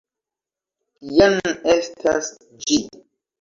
[1.17, 1.37] Jen
[1.75, 2.31] estas
[2.65, 2.81] ĝi!